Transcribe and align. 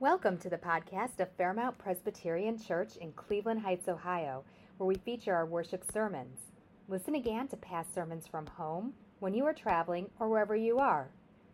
Welcome 0.00 0.38
to 0.38 0.48
the 0.48 0.56
podcast 0.56 1.18
of 1.18 1.28
Fairmount 1.36 1.76
Presbyterian 1.76 2.56
Church 2.56 2.94
in 3.00 3.10
Cleveland 3.14 3.58
Heights, 3.58 3.88
Ohio, 3.88 4.44
where 4.76 4.86
we 4.86 4.94
feature 4.94 5.34
our 5.34 5.44
worship 5.44 5.82
sermons. 5.92 6.38
Listen 6.86 7.16
again 7.16 7.48
to 7.48 7.56
past 7.56 7.92
sermons 7.92 8.24
from 8.24 8.46
home, 8.46 8.92
when 9.18 9.34
you 9.34 9.44
are 9.44 9.52
traveling, 9.52 10.08
or 10.20 10.28
wherever 10.28 10.54
you 10.54 10.78
are. 10.78 11.08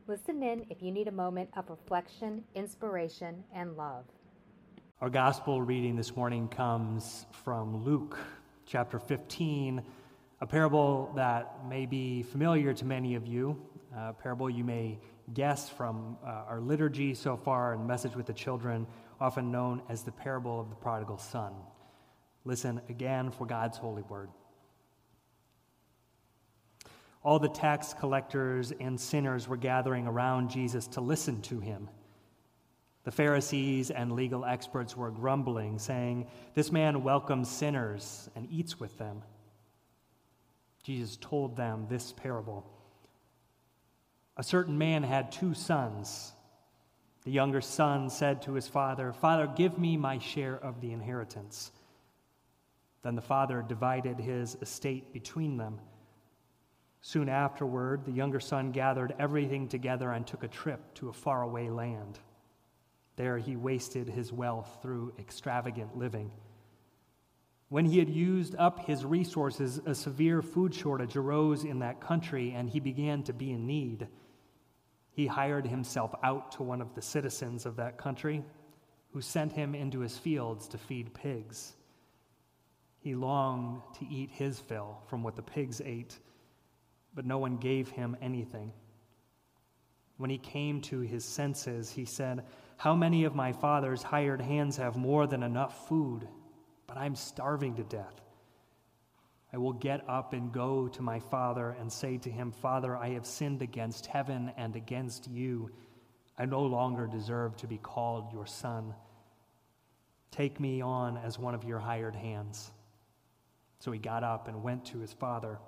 Listen 0.08 0.42
in 0.42 0.66
if 0.68 0.82
you 0.82 0.92
need 0.92 1.08
a 1.08 1.10
moment 1.10 1.48
of 1.56 1.70
reflection, 1.70 2.44
inspiration, 2.54 3.42
and 3.54 3.78
love. 3.78 4.04
Our 5.00 5.08
gospel 5.08 5.62
reading 5.62 5.96
this 5.96 6.14
morning 6.14 6.46
comes 6.48 7.24
from 7.32 7.82
Luke 7.82 8.18
chapter 8.66 8.98
15, 8.98 9.82
a 10.42 10.46
parable 10.46 11.10
that 11.16 11.66
may 11.66 11.86
be 11.86 12.22
familiar 12.22 12.74
to 12.74 12.84
many 12.84 13.14
of 13.14 13.26
you, 13.26 13.58
a 13.96 14.12
parable 14.12 14.50
you 14.50 14.64
may 14.64 14.98
guessed 15.32 15.72
from 15.72 16.18
uh, 16.24 16.44
our 16.48 16.60
liturgy 16.60 17.14
so 17.14 17.36
far 17.36 17.72
and 17.72 17.86
message 17.86 18.14
with 18.14 18.26
the 18.26 18.32
children, 18.32 18.86
often 19.20 19.50
known 19.50 19.82
as 19.88 20.02
the 20.02 20.12
parable 20.12 20.60
of 20.60 20.68
the 20.68 20.76
prodigal 20.76 21.18
son. 21.18 21.54
Listen 22.44 22.80
again 22.88 23.30
for 23.30 23.46
God's 23.46 23.78
holy 23.78 24.02
word. 24.02 24.28
All 27.22 27.38
the 27.38 27.48
tax 27.48 27.94
collectors 27.94 28.70
and 28.78 29.00
sinners 29.00 29.48
were 29.48 29.56
gathering 29.56 30.06
around 30.06 30.50
Jesus 30.50 30.86
to 30.88 31.00
listen 31.00 31.40
to 31.42 31.58
him. 31.58 31.88
The 33.04 33.12
Pharisees 33.12 33.90
and 33.90 34.12
legal 34.12 34.44
experts 34.44 34.96
were 34.96 35.10
grumbling, 35.10 35.78
saying, 35.78 36.26
This 36.54 36.70
man 36.70 37.02
welcomes 37.02 37.50
sinners 37.50 38.28
and 38.34 38.46
eats 38.50 38.78
with 38.78 38.98
them. 38.98 39.22
Jesus 40.82 41.16
told 41.18 41.56
them 41.56 41.86
this 41.88 42.12
parable. 42.12 42.73
A 44.36 44.42
certain 44.42 44.76
man 44.78 45.02
had 45.04 45.30
two 45.30 45.54
sons. 45.54 46.32
The 47.24 47.30
younger 47.30 47.60
son 47.60 48.10
said 48.10 48.42
to 48.42 48.54
his 48.54 48.66
father, 48.66 49.12
Father, 49.12 49.46
give 49.46 49.78
me 49.78 49.96
my 49.96 50.18
share 50.18 50.56
of 50.56 50.80
the 50.80 50.92
inheritance. 50.92 51.70
Then 53.02 53.14
the 53.14 53.22
father 53.22 53.64
divided 53.66 54.18
his 54.18 54.56
estate 54.60 55.12
between 55.12 55.56
them. 55.56 55.78
Soon 57.00 57.28
afterward, 57.28 58.04
the 58.04 58.12
younger 58.12 58.40
son 58.40 58.72
gathered 58.72 59.14
everything 59.18 59.68
together 59.68 60.10
and 60.10 60.26
took 60.26 60.42
a 60.42 60.48
trip 60.48 60.94
to 60.94 61.10
a 61.10 61.12
faraway 61.12 61.68
land. 61.68 62.18
There 63.16 63.38
he 63.38 63.56
wasted 63.56 64.08
his 64.08 64.32
wealth 64.32 64.78
through 64.82 65.12
extravagant 65.18 65.96
living. 65.96 66.32
When 67.68 67.84
he 67.84 67.98
had 67.98 68.10
used 68.10 68.56
up 68.56 68.86
his 68.86 69.04
resources, 69.04 69.80
a 69.86 69.94
severe 69.94 70.42
food 70.42 70.74
shortage 70.74 71.16
arose 71.16 71.64
in 71.64 71.80
that 71.80 72.00
country, 72.00 72.52
and 72.52 72.68
he 72.68 72.80
began 72.80 73.22
to 73.24 73.32
be 73.32 73.52
in 73.52 73.66
need 73.66 74.08
he 75.14 75.26
hired 75.26 75.66
himself 75.66 76.14
out 76.22 76.52
to 76.52 76.62
one 76.62 76.80
of 76.80 76.94
the 76.94 77.02
citizens 77.02 77.66
of 77.66 77.76
that 77.76 77.96
country, 77.96 78.44
who 79.12 79.20
sent 79.20 79.52
him 79.52 79.74
into 79.74 80.00
his 80.00 80.18
fields 80.18 80.66
to 80.66 80.76
feed 80.76 81.14
pigs. 81.14 81.74
He 82.98 83.14
longed 83.14 83.80
to 83.98 84.06
eat 84.06 84.30
his 84.30 84.58
fill 84.58 84.98
from 85.06 85.22
what 85.22 85.36
the 85.36 85.42
pigs 85.42 85.80
ate, 85.84 86.18
but 87.14 87.24
no 87.24 87.38
one 87.38 87.58
gave 87.58 87.90
him 87.90 88.16
anything. 88.20 88.72
When 90.16 90.30
he 90.30 90.38
came 90.38 90.80
to 90.82 91.00
his 91.00 91.24
senses, 91.24 91.92
he 91.92 92.04
said, 92.04 92.44
How 92.76 92.96
many 92.96 93.22
of 93.22 93.36
my 93.36 93.52
father's 93.52 94.02
hired 94.02 94.40
hands 94.40 94.76
have 94.78 94.96
more 94.96 95.28
than 95.28 95.44
enough 95.44 95.86
food, 95.86 96.26
but 96.88 96.96
I'm 96.96 97.14
starving 97.14 97.76
to 97.76 97.84
death? 97.84 98.23
I 99.54 99.56
will 99.56 99.72
get 99.72 100.02
up 100.08 100.32
and 100.32 100.50
go 100.50 100.88
to 100.88 101.00
my 101.00 101.20
father 101.20 101.76
and 101.78 101.92
say 101.92 102.18
to 102.18 102.28
him, 102.28 102.50
Father, 102.50 102.96
I 102.96 103.10
have 103.10 103.24
sinned 103.24 103.62
against 103.62 104.06
heaven 104.06 104.50
and 104.56 104.74
against 104.74 105.30
you. 105.30 105.70
I 106.36 106.44
no 106.44 106.62
longer 106.62 107.06
deserve 107.06 107.56
to 107.58 107.68
be 107.68 107.78
called 107.78 108.32
your 108.32 108.46
son. 108.46 108.94
Take 110.32 110.58
me 110.58 110.80
on 110.80 111.16
as 111.18 111.38
one 111.38 111.54
of 111.54 111.62
your 111.62 111.78
hired 111.78 112.16
hands. 112.16 112.72
So 113.78 113.92
he 113.92 114.00
got 114.00 114.24
up 114.24 114.48
and 114.48 114.64
went 114.64 114.86
to 114.86 114.98
his 114.98 115.12
father. 115.12 115.60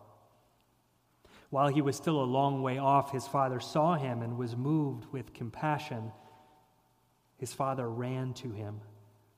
While 1.50 1.69
he 1.69 1.81
was 1.81 1.94
still 1.94 2.21
a 2.21 2.25
long 2.25 2.62
way 2.62 2.78
off, 2.78 3.12
his 3.12 3.28
father 3.28 3.61
saw 3.61 3.94
him 3.94 4.21
and 4.21 4.37
was 4.37 4.56
moved 4.56 5.06
with 5.12 5.32
compassion. 5.32 6.11
His 7.37 7.55
father 7.55 7.88
ran 7.88 8.34
to 8.34 8.50
him, 8.50 8.81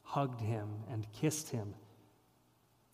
hugged 0.04 0.40
him, 0.40 0.70
and 0.90 1.06
kissed 1.12 1.50
him. 1.50 1.74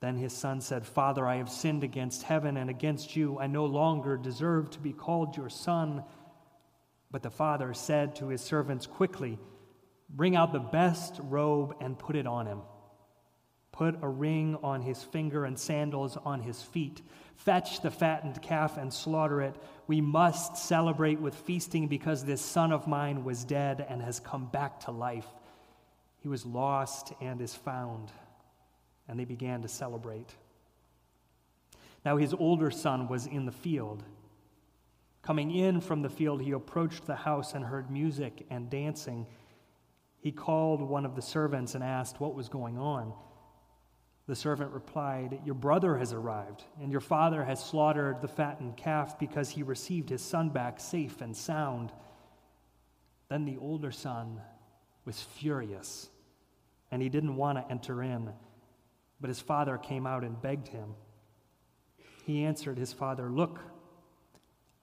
Then 0.05 0.19
his 0.19 0.35
son 0.35 0.61
said, 0.61 0.85
Father, 0.85 1.27
I 1.27 1.37
have 1.37 1.49
sinned 1.49 1.83
against 1.83 2.25
heaven 2.25 2.59
and 2.59 2.69
against 2.69 3.17
you. 3.17 3.39
I 3.39 3.47
no 3.47 3.65
longer 3.65 4.19
deserve 4.19 4.69
to 4.73 4.79
be 4.79 4.93
called 4.93 5.35
your 5.35 5.49
son. 5.49 6.05
But 7.11 7.23
the 7.23 7.31
father 7.31 7.73
said 7.73 8.15
to 8.17 8.29
his 8.29 8.43
servants, 8.43 8.87
Quickly, 8.87 9.39
bring 10.11 10.37
out 10.37 10.53
the 10.53 10.59
best 10.59 11.19
robe 11.23 11.77
and 11.81 11.99
put 11.99 12.17
it 12.17 12.27
on 12.27 12.47
him. 12.47 12.61
Put 13.73 14.03
a 14.03 14.09
ring 14.11 14.59
on 14.63 14.83
his 14.83 15.03
finger 15.03 15.47
and 15.47 15.59
sandals 15.59 16.19
on 16.23 16.43
his 16.43 16.61
feet. 16.61 17.01
Fetch 17.37 17.81
the 17.81 17.91
fattened 17.91 18.43
calf 18.43 18.77
and 18.77 18.93
slaughter 18.93 19.41
it. 19.41 19.57
We 19.87 20.03
must 20.03 20.59
celebrate 20.59 21.19
with 21.19 21.35
feasting 21.35 21.89
because 21.89 22.27
this 22.27 22.43
son 22.43 22.73
of 22.73 22.87
mine 22.87 23.25
was 23.25 23.43
dead 23.43 23.87
and 23.89 24.03
has 24.03 24.21
come 24.21 24.49
back 24.49 24.81
to 24.81 24.91
life. 24.91 25.29
He 26.19 26.29
was 26.29 26.45
lost 26.45 27.15
and 27.23 27.41
is 27.41 27.55
found 27.55 28.13
and 29.09 29.19
they 29.19 29.25
began 29.25 29.63
to 29.63 29.69
celebrate. 29.69 30.35
Now 32.05 32.17
his 32.17 32.35
older 32.35 32.71
son 32.71 33.09
was 33.09 33.27
in 33.27 33.47
the 33.47 33.53
field. 33.53 34.03
Coming 35.23 35.51
in 35.53 35.81
from 35.81 36.03
the 36.03 36.11
field, 36.11 36.43
he 36.43 36.53
approached 36.53 37.07
the 37.07 37.15
house 37.15 37.55
and 37.55 37.65
heard 37.65 37.91
music 37.91 38.47
and 38.51 38.69
dancing. 38.69 39.27
He 40.21 40.33
called 40.33 40.83
one 40.83 41.07
of 41.07 41.17
the 41.17 41.23
servants 41.23 41.75
and 41.75 41.83
asked 41.83 42.21
what 42.21 42.35
was 42.35 42.49
going 42.49 42.79
on. 42.79 43.15
The 44.27 44.37
servant 44.37 44.71
replied, 44.73 45.41
Your 45.45 45.55
brother 45.55 45.97
has 45.99 46.13
arrived, 46.13 46.65
and 46.81 46.91
your 46.91 47.03
father 47.03 47.45
has 47.45 47.63
slaughtered 47.63 48.23
the 48.23 48.29
fattened 48.29 48.77
calf 48.77 49.19
because 49.19 49.51
he 49.51 49.63
received 49.63 50.09
his 50.09 50.23
son 50.23 50.49
back 50.49 50.81
safe 50.81 51.21
and 51.21 51.37
sound. 51.37 51.93
Then 53.29 53.45
the 53.45 53.59
older 53.59 53.91
son 53.91 54.41
was 55.05 55.21
furious, 55.21 56.09
and 56.91 57.03
he 57.03 57.11
didn't 57.11 57.37
want 57.37 57.59
to 57.59 57.71
enter 57.71 58.03
in. 58.03 58.33
But 59.21 59.29
his 59.29 59.41
father 59.41 59.79
came 59.79 60.07
out 60.07 60.25
and 60.25 60.41
begged 60.41 60.69
him. 60.69 60.95
He 62.25 62.45
answered 62.45 62.79
his 62.79 62.93
father, 62.93 63.31
Look, 63.31 63.61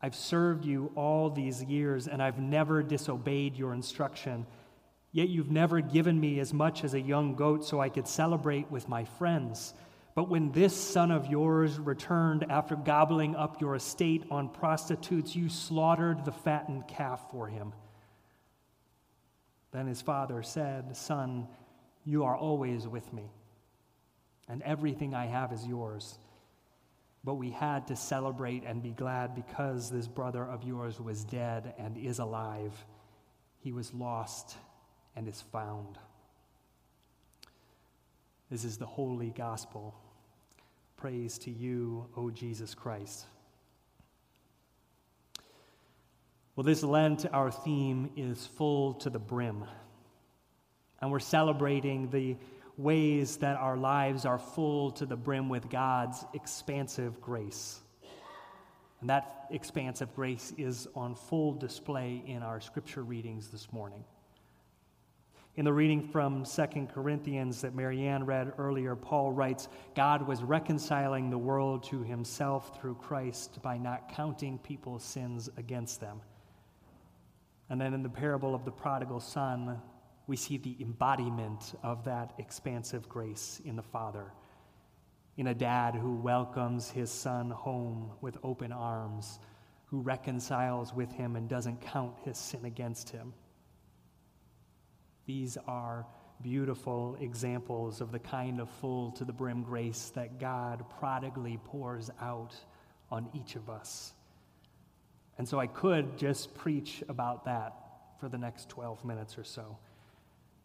I've 0.02 0.16
served 0.16 0.66
you 0.66 0.92
all 0.96 1.30
these 1.30 1.64
years, 1.64 2.08
and 2.08 2.22
I've 2.22 2.40
never 2.40 2.82
disobeyed 2.82 3.56
your 3.56 3.74
instruction. 3.74 4.46
Yet 5.12 5.30
you've 5.30 5.52
never 5.52 5.82
given 5.82 6.20
me 6.20 6.40
as 6.40 6.54
much 6.54 6.84
as 6.84 6.94
a 6.94 7.02
young 7.02 7.36
goat 7.36 7.66
so 7.66 7.80
I 7.80 7.90
could 7.90 8.08
celebrate 8.08 8.72
with 8.72 8.88
my 8.88 9.04
friends. 9.04 9.74
But 10.16 10.30
when 10.30 10.52
this 10.52 10.76
son 10.76 11.12
of 11.12 11.28
yours 11.28 11.80
returned 11.80 12.50
after 12.50 12.76
gobbling 12.76 13.36
up 13.36 13.62
your 13.62 13.76
estate 13.76 14.24
on 14.32 14.50
prostitutes, 14.50 15.36
you 15.36 15.50
slaughtered 15.50 16.26
the 16.26 16.32
fattened 16.32 16.88
calf 16.88 17.22
for 17.32 17.48
him. 17.48 17.74
Then 19.72 19.88
his 19.88 20.02
father 20.02 20.44
said, 20.44 20.96
Son, 20.98 21.48
you 22.04 22.24
are 22.24 22.36
always 22.36 22.88
with 22.88 23.12
me 23.14 23.30
and 24.52 24.62
everything 24.64 25.16
I 25.16 25.28
have 25.28 25.54
is 25.54 25.66
yours. 25.66 26.20
But 27.24 27.36
we 27.36 27.52
had 27.52 27.88
to 27.88 27.96
celebrate 27.96 28.64
and 28.66 28.84
be 28.84 28.92
glad 28.92 29.34
because 29.34 29.90
this 29.90 30.08
brother 30.08 30.44
of 30.44 30.64
yours 30.64 31.00
was 31.00 31.24
dead 31.24 31.74
and 31.78 31.98
is 31.98 32.20
alive. 32.20 32.74
He 33.60 33.72
was 33.72 33.94
lost 33.94 34.56
and 35.16 35.26
is 35.28 35.42
found. 35.54 35.98
This 38.50 38.66
is 38.66 38.78
the 38.78 38.86
holy 38.86 39.30
gospel. 39.30 39.96
Praise 40.98 41.38
to 41.40 41.52
you, 41.52 42.08
O 42.18 42.30
Jesus 42.30 42.76
Christ. 42.76 43.26
Well, 46.58 46.66
this 46.66 46.84
Lent, 46.84 47.26
our 47.32 47.52
theme 47.52 48.12
is 48.18 48.46
full 48.58 48.96
to 48.96 49.10
the 49.10 49.20
brim. 49.20 49.64
And 51.00 51.10
we're 51.10 51.20
celebrating 51.20 52.10
the 52.10 52.36
ways 52.78 53.38
that 53.38 53.58
our 53.58 53.78
lives 53.78 54.26
are 54.26 54.40
full 54.40 54.92
to 54.92 55.06
the 55.06 55.16
brim 55.16 55.50
with 55.50 55.70
God's 55.70 56.26
expansive 56.34 57.22
grace. 57.22 57.80
And 59.02 59.10
that 59.10 59.48
expansive 59.50 60.14
grace 60.16 60.54
is 60.58 60.88
on 60.96 61.16
full 61.16 61.54
display 61.54 62.24
in 62.26 62.44
our 62.44 62.62
scripture 62.62 63.04
readings 63.04 63.48
this 63.50 63.72
morning. 63.72 64.04
In 65.56 65.66
the 65.66 65.74
reading 65.74 66.08
from 66.08 66.46
Second 66.46 66.94
Corinthians 66.94 67.60
that 67.62 67.76
Marianne 67.76 68.26
read 68.26 68.54
earlier, 68.58 68.96
Paul 68.96 69.34
writes 69.34 69.68
God 69.96 70.26
was 70.26 70.42
reconciling 70.44 71.30
the 71.30 71.38
world 71.38 71.84
to 71.86 72.04
himself 72.04 72.80
through 72.80 72.96
Christ 72.96 73.62
by 73.62 73.78
not 73.78 74.14
counting 74.14 74.60
people's 74.60 75.04
sins 75.04 75.50
against 75.58 76.00
them. 76.00 76.22
And 77.70 77.82
then 77.82 77.94
in 77.94 78.02
the 78.02 78.10
parable 78.10 78.56
of 78.56 78.64
the 78.64 78.72
prodigal 78.72 79.20
son, 79.20 79.82
we 80.32 80.38
see 80.38 80.56
the 80.56 80.78
embodiment 80.80 81.74
of 81.84 82.06
that 82.06 82.32
expansive 82.38 83.10
grace 83.10 83.60
in 83.66 83.76
the 83.76 83.84
Father, 83.84 84.32
in 85.36 85.48
a 85.48 85.54
dad 85.54 85.94
who 85.94 86.16
welcomes 86.16 86.90
his 86.90 87.12
son 87.12 87.50
home 87.50 88.10
with 88.22 88.38
open 88.42 88.72
arms, 88.72 89.40
who 89.88 90.00
reconciles 90.00 90.94
with 90.94 91.12
him 91.12 91.36
and 91.36 91.50
doesn't 91.50 91.82
count 91.82 92.14
his 92.24 92.38
sin 92.38 92.64
against 92.64 93.10
him. 93.10 93.34
These 95.26 95.58
are 95.68 96.06
beautiful 96.42 97.18
examples 97.20 98.00
of 98.00 98.14
the 98.14 98.20
kind 98.20 98.62
of 98.62 98.70
full 98.70 99.12
to 99.12 99.26
the 99.26 99.34
brim 99.34 99.64
grace 99.64 100.14
that 100.16 100.40
God 100.40 100.86
prodigally 100.98 101.60
pours 101.66 102.10
out 102.22 102.56
on 103.10 103.28
each 103.34 103.58
of 103.58 103.70
us. 103.70 104.14
And 105.38 105.46
so 105.46 105.60
I 105.60 105.68
could 105.68 106.18
just 106.18 106.56
preach 106.56 107.04
about 107.10 107.44
that 107.44 107.76
for 108.22 108.30
the 108.30 108.38
next 108.38 108.70
12 108.70 109.04
minutes 109.04 109.38
or 109.38 109.44
so. 109.44 109.78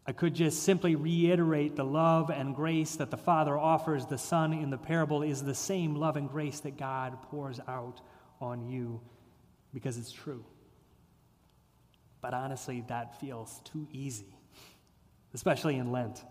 I 0.09 0.13
could 0.13 0.35
just 0.35 0.63
simply 0.63 0.95
reiterate 0.95 1.75
the 1.75 1.85
love 1.85 2.31
and 2.31 2.55
grace 2.55 2.97
that 2.97 3.11
the 3.11 3.17
Father 3.17 3.59
offers 3.59 4.07
the 4.07 4.19
Son 4.19 4.53
in 4.53 4.71
the 4.71 4.79
parable 4.79 5.23
is 5.23 5.43
the 5.43 5.55
same 5.55 5.97
love 5.97 6.17
and 6.17 6.31
grace 6.31 6.61
that 6.61 6.77
God 6.77 7.21
pours 7.23 7.59
out 7.67 8.01
on 8.41 8.69
you 8.69 9.01
because 9.75 9.99
it's 9.99 10.13
true. 10.13 10.45
But 12.21 12.35
honestly, 12.35 12.85
that 12.87 13.21
feels 13.21 13.61
too 13.65 13.89
easy, 13.91 14.33
especially 15.35 15.77
in 15.77 15.91
Lent. 15.91 16.25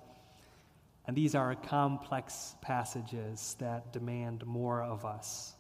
And 1.05 1.15
these 1.15 1.35
are 1.35 1.53
complex 1.53 2.55
passages 2.61 3.55
that 3.59 3.91
demand 3.91 4.45
more 4.45 4.81
of 4.81 5.03
us, 5.03 5.53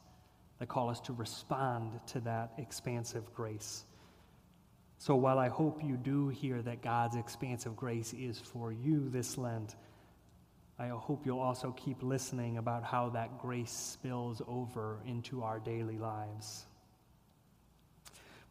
that 0.59 0.67
call 0.67 0.89
us 0.89 1.01
to 1.01 1.13
respond 1.13 1.99
to 2.07 2.21
that 2.21 2.53
expansive 2.57 3.33
grace. 3.33 3.83
So 4.97 5.15
while 5.15 5.37
I 5.37 5.49
hope 5.49 5.83
you 5.83 5.97
do 5.97 6.29
hear 6.29 6.61
that 6.61 6.81
God's 6.81 7.15
expansive 7.15 7.75
grace 7.75 8.13
is 8.13 8.39
for 8.39 8.71
you 8.71 9.09
this 9.09 9.37
Lent, 9.37 9.75
I 10.77 10.87
hope 10.87 11.25
you'll 11.25 11.39
also 11.39 11.71
keep 11.71 12.03
listening 12.03 12.57
about 12.57 12.83
how 12.83 13.09
that 13.09 13.39
grace 13.39 13.71
spills 13.71 14.41
over 14.47 14.99
into 15.05 15.43
our 15.43 15.59
daily 15.59 15.97
lives. 15.97 16.65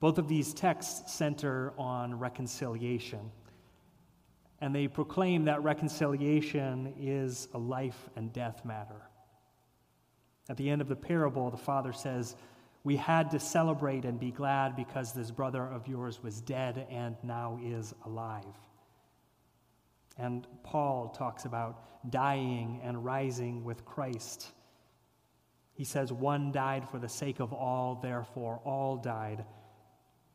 Both 0.01 0.19
of 0.19 0.29
these 0.29 0.55
texts 0.55 1.13
center 1.13 1.73
on 1.79 2.19
reconciliation, 2.19 3.31
and 4.61 4.75
they 4.75 4.89
proclaim 4.89 5.45
that 5.47 5.63
reconciliation 5.63 6.95
is 6.99 7.49
a 7.53 7.59
life 7.59 8.09
and 8.17 8.33
death 8.33 8.65
matter. 8.65 9.03
At 10.49 10.57
the 10.57 10.69
end 10.69 10.81
of 10.81 10.89
the 10.89 10.97
parable, 10.97 11.51
the 11.51 11.57
father 11.57 11.93
says, 11.93 12.37
we 12.85 12.97
had 12.97 13.31
to 13.31 13.41
celebrate 13.41 14.05
and 14.05 14.21
be 14.21 14.31
glad 14.31 14.77
because 14.77 15.13
this 15.13 15.31
brother 15.31 15.65
of 15.65 15.89
yours 15.89 16.23
was 16.23 16.43
dead 16.43 16.87
and 16.91 17.17
now 17.23 17.59
is 17.65 17.95
alive. 18.05 18.45
And 20.19 20.47
Paul 20.63 21.09
talks 21.09 21.47
about 21.47 22.11
dying 22.11 22.81
and 22.85 23.03
rising 23.03 23.65
with 23.65 23.87
Christ. 23.87 24.53
He 25.73 25.85
says, 25.85 26.13
One 26.13 26.53
died 26.53 26.89
for 26.91 26.99
the 26.99 27.09
sake 27.09 27.41
of 27.41 27.55
all, 27.55 27.99
therefore 28.03 28.61
all 28.65 28.97
died. 28.99 29.47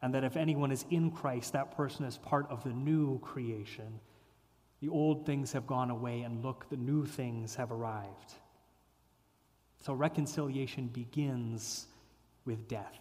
And 0.02 0.14
that 0.16 0.24
if 0.24 0.36
anyone 0.36 0.72
is 0.72 0.86
in 0.90 1.12
Christ, 1.12 1.54
that 1.54 1.76
person 1.78 2.04
is 2.04 2.18
part 2.18 2.50
of 2.50 2.64
the 2.64 2.74
new 2.74 3.20
creation. 3.20 4.00
The 4.82 4.90
old 4.90 5.26
things 5.26 5.52
have 5.52 5.68
gone 5.68 5.92
away, 5.92 6.22
and 6.22 6.44
look, 6.44 6.70
the 6.70 6.78
new 6.78 7.06
things 7.06 7.56
have 7.56 7.72
arrived. 7.72 8.34
So 9.82 9.94
reconciliation 9.94 10.88
begins 10.88 11.89
with 12.50 12.68
death, 12.68 12.98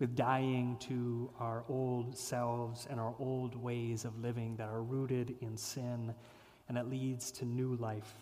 with 0.00 0.16
dying 0.16 0.76
to 0.80 1.30
our 1.38 1.62
old 1.68 2.18
selves 2.18 2.88
and 2.90 2.98
our 2.98 3.14
old 3.20 3.54
ways 3.54 4.04
of 4.04 4.18
living 4.18 4.56
that 4.56 4.66
are 4.68 4.82
rooted 4.82 5.36
in 5.40 5.56
sin, 5.56 6.12
and 6.68 6.76
it 6.76 6.90
leads 6.90 7.30
to 7.30 7.44
new 7.44 7.76
life, 7.76 8.12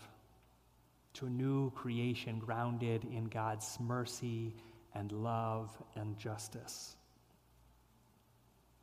to 1.15 1.25
a 1.25 1.31
new 1.31 1.71
creation 1.71 2.39
grounded 2.39 3.07
in 3.11 3.25
God's 3.25 3.79
mercy 3.81 4.55
and 4.95 5.13
love 5.13 5.71
and 5.97 6.19
justice. 6.19 6.95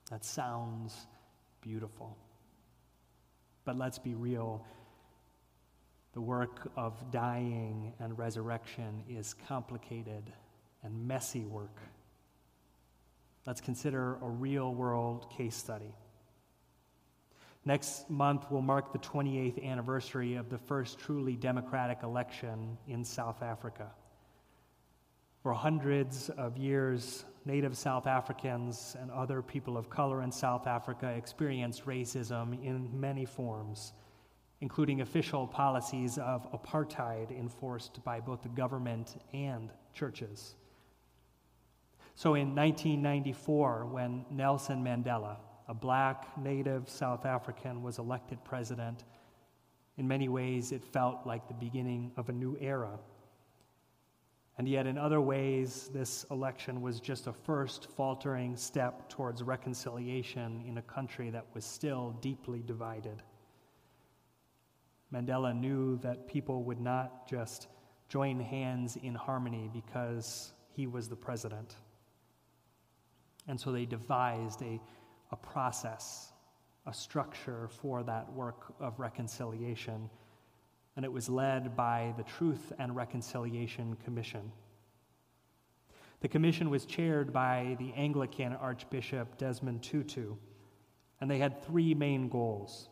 That 0.09 0.25
sounds 0.25 1.05
beautiful. 1.61 2.17
But 3.65 3.77
let's 3.77 3.99
be 3.99 4.15
real. 4.15 4.65
The 6.13 6.21
work 6.21 6.71
of 6.75 7.11
dying 7.11 7.93
and 7.99 8.17
resurrection 8.17 9.03
is 9.07 9.35
complicated 9.47 10.33
and 10.83 11.07
messy 11.07 11.45
work. 11.45 11.79
Let's 13.45 13.61
consider 13.61 14.15
a 14.15 14.27
real 14.27 14.73
world 14.73 15.29
case 15.29 15.55
study. 15.55 15.93
Next 17.63 18.09
month 18.09 18.49
will 18.49 18.61
mark 18.61 18.93
the 18.93 18.99
28th 18.99 19.63
anniversary 19.63 20.35
of 20.35 20.49
the 20.49 20.57
first 20.57 20.99
truly 20.99 21.35
democratic 21.35 22.03
election 22.03 22.77
in 22.87 23.03
South 23.03 23.41
Africa. 23.41 23.91
For 25.43 25.53
hundreds 25.53 26.29
of 26.29 26.57
years, 26.57 27.25
native 27.45 27.77
South 27.77 28.07
Africans 28.07 28.95
and 28.99 29.11
other 29.11 29.41
people 29.41 29.77
of 29.77 29.89
color 29.89 30.23
in 30.23 30.31
South 30.31 30.67
Africa 30.67 31.07
experienced 31.07 31.85
racism 31.85 32.61
in 32.63 32.89
many 32.99 33.25
forms, 33.25 33.93
including 34.61 35.01
official 35.01 35.47
policies 35.47 36.17
of 36.17 36.51
apartheid 36.51 37.31
enforced 37.31 38.03
by 38.03 38.19
both 38.19 38.41
the 38.41 38.49
government 38.49 39.21
and 39.33 39.69
churches. 39.93 40.55
So 42.17 42.33
in 42.33 42.55
1994, 42.55 43.85
when 43.85 44.25
Nelson 44.31 44.83
Mandela, 44.83 45.37
a 45.67 45.73
black 45.75 46.35
native 46.35 46.89
South 46.89 47.27
African, 47.27 47.83
was 47.83 47.99
elected 47.99 48.43
president, 48.43 49.03
in 49.97 50.07
many 50.07 50.27
ways 50.27 50.71
it 50.71 50.83
felt 50.83 51.27
like 51.27 51.47
the 51.47 51.53
beginning 51.53 52.11
of 52.17 52.29
a 52.29 52.31
new 52.31 52.57
era. 52.59 52.97
And 54.57 54.67
yet, 54.67 54.87
in 54.87 54.97
other 54.97 55.21
ways, 55.21 55.91
this 55.93 56.25
election 56.31 56.81
was 56.81 56.99
just 56.99 57.27
a 57.27 57.33
first 57.33 57.85
faltering 57.91 58.57
step 58.57 59.09
towards 59.09 59.43
reconciliation 59.43 60.63
in 60.67 60.79
a 60.79 60.81
country 60.81 61.29
that 61.29 61.45
was 61.53 61.65
still 61.65 62.17
deeply 62.19 62.63
divided. 62.65 63.21
Mandela 65.13 65.55
knew 65.55 65.99
that 65.99 66.27
people 66.27 66.63
would 66.63 66.81
not 66.81 67.29
just 67.29 67.67
join 68.09 68.39
hands 68.39 68.97
in 69.03 69.13
harmony 69.13 69.69
because 69.71 70.53
he 70.71 70.87
was 70.87 71.07
the 71.07 71.15
president. 71.15 71.75
And 73.47 73.59
so 73.59 73.71
they 73.71 73.85
devised 73.85 74.61
a, 74.61 74.79
a 75.31 75.35
process, 75.35 76.33
a 76.85 76.93
structure 76.93 77.69
for 77.69 78.03
that 78.03 78.31
work 78.33 78.73
of 78.79 78.99
reconciliation. 78.99 80.09
And 80.95 81.05
it 81.05 81.11
was 81.11 81.29
led 81.29 81.75
by 81.75 82.13
the 82.17 82.23
Truth 82.23 82.73
and 82.79 82.95
Reconciliation 82.95 83.95
Commission. 84.03 84.51
The 86.19 86.27
commission 86.27 86.69
was 86.69 86.85
chaired 86.85 87.31
by 87.31 87.75
the 87.79 87.93
Anglican 87.93 88.53
Archbishop 88.53 89.37
Desmond 89.37 89.83
Tutu, 89.83 90.35
and 91.21 91.29
they 91.29 91.37
had 91.37 91.63
three 91.63 91.93
main 91.93 92.27
goals. 92.27 92.89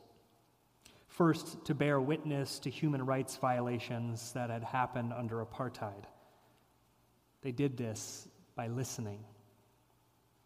First, 1.08 1.66
to 1.66 1.74
bear 1.74 2.00
witness 2.00 2.60
to 2.60 2.70
human 2.70 3.04
rights 3.04 3.38
violations 3.38 4.32
that 4.34 4.50
had 4.50 4.64
happened 4.64 5.12
under 5.12 5.44
apartheid. 5.44 6.04
They 7.42 7.52
did 7.52 7.78
this 7.78 8.28
by 8.56 8.68
listening 8.68 9.24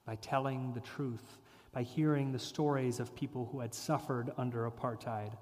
by 0.09 0.15
telling 0.15 0.73
the 0.73 0.79
truth, 0.79 1.37
by 1.71 1.83
hearing 1.83 2.31
the 2.31 2.39
stories 2.39 2.99
of 2.99 3.13
people 3.13 3.47
who 3.51 3.59
had 3.59 3.71
suffered 3.71 4.31
under 4.39 4.67
apartheid, 4.67 5.33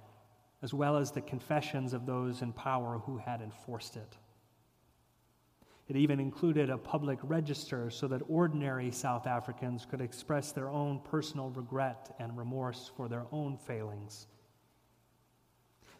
as 0.61 0.73
well 0.73 0.97
as 0.97 1.09
the 1.09 1.21
confessions 1.21 1.93
of 1.93 2.05
those 2.05 2.41
in 2.41 2.51
power 2.51 2.99
who 3.05 3.15
had 3.15 3.41
enforced 3.41 3.95
it. 3.95 4.17
It 5.87 5.95
even 5.95 6.19
included 6.19 6.69
a 6.69 6.77
public 6.77 7.17
register 7.23 7.89
so 7.89 8.09
that 8.09 8.21
ordinary 8.27 8.91
South 8.91 9.25
Africans 9.25 9.87
could 9.89 10.01
express 10.01 10.51
their 10.51 10.67
own 10.67 10.99
personal 10.99 11.49
regret 11.51 12.13
and 12.19 12.37
remorse 12.37 12.91
for 12.97 13.07
their 13.07 13.23
own 13.31 13.55
failings. 13.55 14.27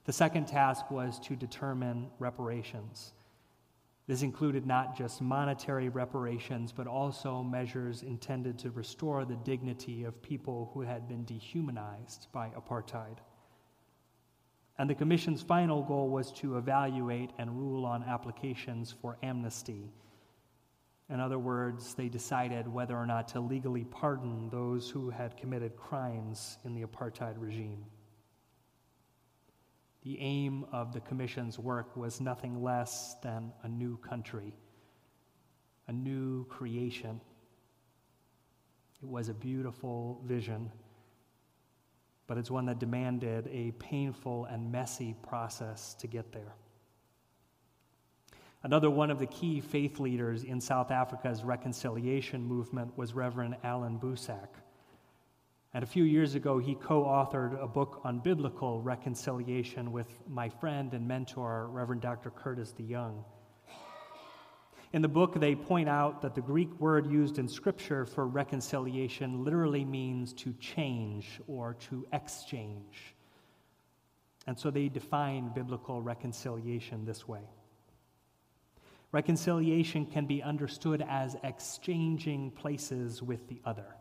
The 0.03 0.11
second 0.11 0.49
task 0.49 0.91
was 0.91 1.19
to 1.19 1.37
determine 1.37 2.09
reparations. 2.19 3.13
This 4.07 4.21
included 4.21 4.65
not 4.65 4.97
just 4.97 5.21
monetary 5.21 5.89
reparations, 5.89 6.71
but 6.71 6.87
also 6.87 7.43
measures 7.43 8.03
intended 8.03 8.57
to 8.59 8.71
restore 8.71 9.25
the 9.25 9.35
dignity 9.35 10.05
of 10.05 10.21
people 10.21 10.71
who 10.73 10.81
had 10.81 11.09
been 11.09 11.25
dehumanized 11.25 12.27
by 12.31 12.49
apartheid. 12.51 13.17
And 14.77 14.89
the 14.89 14.95
Commission's 14.95 15.41
final 15.41 15.83
goal 15.83 16.07
was 16.09 16.31
to 16.33 16.57
evaluate 16.57 17.31
and 17.37 17.59
rule 17.59 17.85
on 17.85 18.03
applications 18.03 18.93
for 19.01 19.17
amnesty. 19.21 19.91
In 21.09 21.19
other 21.19 21.39
words, 21.39 21.93
they 21.93 22.07
decided 22.07 22.67
whether 22.67 22.95
or 22.95 23.05
not 23.05 23.27
to 23.29 23.41
legally 23.41 23.85
pardon 23.85 24.49
those 24.49 24.89
who 24.89 25.09
had 25.09 25.35
committed 25.35 25.75
crimes 25.75 26.59
in 26.63 26.73
the 26.73 26.83
apartheid 26.83 27.35
regime. 27.37 27.85
The 30.03 30.19
aim 30.19 30.65
of 30.71 30.93
the 30.93 31.01
Commission's 31.01 31.59
work 31.59 31.97
was 31.97 32.21
nothing 32.21 32.63
less 32.63 33.15
than 33.23 33.51
a 33.63 33.67
new 33.67 33.97
country, 33.97 34.53
a 35.87 35.91
new 35.91 36.45
creation. 36.45 37.19
It 39.01 39.07
was 39.07 39.29
a 39.29 39.33
beautiful 39.33 40.21
vision, 40.25 40.71
but 42.25 42.37
it's 42.37 42.51
one 42.51 42.65
that 42.65 42.79
demanded 42.79 43.47
a 43.51 43.71
painful 43.79 44.45
and 44.45 44.71
messy 44.71 45.15
process 45.23 45.93
to 45.95 46.07
get 46.07 46.31
there. 46.31 46.55
Another 48.63 48.89
one 48.89 49.11
of 49.11 49.19
the 49.19 49.27
key 49.27 49.61
faith 49.61 49.99
leaders 49.99 50.43
in 50.43 50.59
South 50.59 50.91
Africa's 50.91 51.43
reconciliation 51.43 52.43
movement 52.43 52.97
was 52.97 53.13
Reverend 53.13 53.55
Allan 53.63 53.99
Boesak. 53.99 54.47
And 55.73 55.83
a 55.83 55.87
few 55.87 56.03
years 56.03 56.35
ago, 56.35 56.57
he 56.59 56.75
co 56.75 57.03
authored 57.03 57.61
a 57.61 57.67
book 57.67 58.01
on 58.03 58.19
biblical 58.19 58.81
reconciliation 58.81 59.91
with 59.91 60.07
my 60.27 60.49
friend 60.49 60.93
and 60.93 61.07
mentor, 61.07 61.67
Reverend 61.67 62.01
Dr. 62.01 62.31
Curtis 62.31 62.73
DeYoung. 62.77 63.23
In 64.93 65.01
the 65.01 65.09
book, 65.09 65.39
they 65.39 65.53
point 65.53 65.89
out 65.89 66.21
that 66.21 66.33
the 66.33 66.41
Greek 66.41 66.79
word 66.79 67.11
used 67.11 67.39
in 67.39 67.47
Scripture 67.47 68.05
for 68.05 68.25
reconciliation 68.25 69.43
literally 69.43 69.83
means 69.83 70.31
to 70.33 70.53
change 70.53 71.41
or 71.47 71.75
to 71.89 72.07
exchange. 72.13 73.15
And 74.47 74.57
so 74.57 74.71
they 74.71 74.87
define 74.87 75.51
biblical 75.53 76.01
reconciliation 76.01 77.05
this 77.05 77.27
way 77.27 77.41
Reconciliation 79.11 80.05
can 80.05 80.25
be 80.25 80.43
understood 80.43 81.03
as 81.07 81.35
exchanging 81.43 82.51
places 82.51 83.23
with 83.23 83.47
the 83.47 83.61
other, 83.65 83.95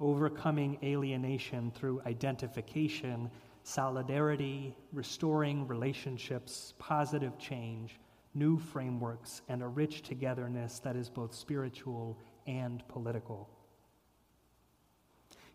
overcoming 0.00 0.78
alienation 0.82 1.70
through 1.72 2.02
identification, 2.06 3.30
solidarity, 3.62 4.74
restoring 4.92 5.66
relationships, 5.66 6.74
positive 6.78 7.38
change 7.38 7.98
new 8.34 8.58
frameworks, 8.58 9.42
and 9.48 9.62
a 9.62 9.66
rich 9.66 10.02
togetherness 10.02 10.80
that 10.80 10.96
is 10.96 11.08
both 11.08 11.32
spiritual 11.34 12.18
and 12.46 12.86
political. 12.88 13.48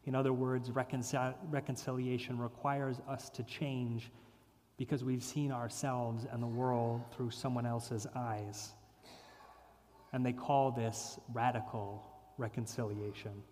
In 0.06 0.16
other 0.16 0.34
words, 0.34 0.70
reconcil- 0.72 1.36
reconciliation 1.50 2.40
requires 2.40 3.02
us 3.08 3.30
to 3.32 3.44
change 3.44 4.12
because 4.78 5.04
we've 5.04 5.24
seen 5.24 5.52
ourselves 5.52 6.26
and 6.32 6.42
the 6.42 6.48
world 6.48 7.02
through 7.12 7.32
someone 7.32 7.66
else's 7.66 8.08
eyes. 8.16 8.74
And 10.14 10.26
they 10.26 10.34
call 10.34 10.72
this 10.72 11.20
radical 11.34 12.02
reconciliation, 12.38 13.44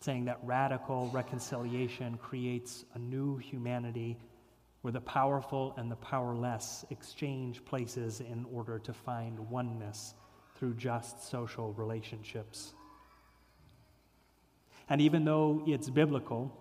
saying 0.00 0.24
that 0.24 0.38
radical 0.42 1.10
reconciliation 1.12 2.16
creates 2.16 2.84
a 2.94 2.98
new 2.98 3.36
humanity 3.36 4.16
where 4.80 4.92
the 4.92 5.00
powerful 5.00 5.74
and 5.76 5.90
the 5.90 5.96
powerless 5.96 6.84
exchange 6.88 7.62
places 7.66 8.20
in 8.20 8.46
order 8.52 8.78
to 8.78 8.94
find 8.94 9.38
oneness 9.50 10.14
through 10.56 10.74
just 10.74 11.28
social 11.28 11.74
relationships. 11.74 12.72
And 14.88 15.00
even 15.02 15.24
though 15.24 15.62
it's 15.66 15.90
biblical, 15.90 16.56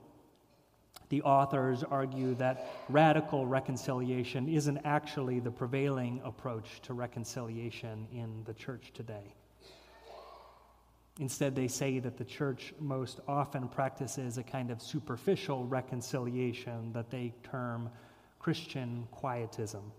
the 1.07 1.21
authors 1.23 1.83
argue 1.83 2.35
that 2.35 2.69
radical 2.89 3.47
reconciliation 3.47 4.49
isn't 4.49 4.79
actually 4.85 5.39
the 5.39 5.49
prevailing 5.49 6.21
approach 6.23 6.81
to 6.83 6.93
reconciliation 6.93 8.07
in 8.11 8.43
the 8.45 8.53
church 8.53 8.91
today. 8.93 9.33
Instead, 11.19 11.53
they 11.53 11.67
say 11.67 11.99
that 11.99 12.17
the 12.17 12.23
church 12.23 12.73
most 12.79 13.19
often 13.27 13.67
practices 13.67 14.37
a 14.37 14.43
kind 14.43 14.71
of 14.71 14.81
superficial 14.81 15.65
reconciliation 15.65 16.93
that 16.93 17.09
they 17.09 17.33
term 17.43 17.89
Christian 18.39 19.05
quietism. 19.11 19.91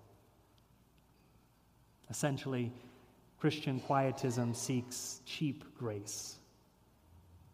Essentially, 2.09 2.73
Christian 3.39 3.81
quietism 3.81 4.55
seeks 4.55 5.21
cheap 5.27 5.63
grace, 5.79 6.37